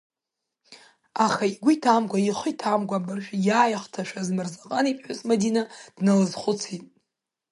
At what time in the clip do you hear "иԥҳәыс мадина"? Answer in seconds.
4.91-5.63